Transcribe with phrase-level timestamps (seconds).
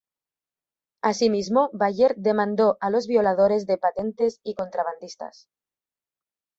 [1.03, 5.47] Asimismo Bayer demandó a los violadores de patentes y contrabandistas.